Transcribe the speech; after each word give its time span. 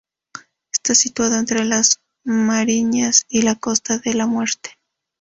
Está 0.73 0.95
situado 0.95 1.35
entre 1.37 1.63
las 1.63 2.01
Mariñas 2.23 3.27
y 3.29 3.43
la 3.43 3.53
Costa 3.53 3.99
de 3.99 4.15
la 4.15 4.25
Muerte. 4.25 4.71